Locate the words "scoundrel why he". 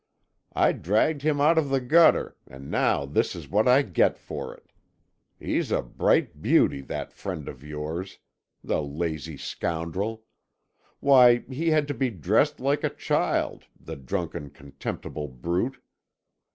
9.37-11.69